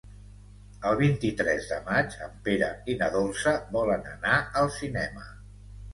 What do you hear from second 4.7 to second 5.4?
cinema.